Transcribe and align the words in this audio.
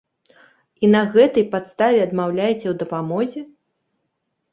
І 0.85 0.87
на 0.93 1.01
гэтай 1.15 1.45
падставе 1.53 1.99
адмаўляеце 2.07 2.67
ў 2.71 2.73
дапамозе? 2.81 3.45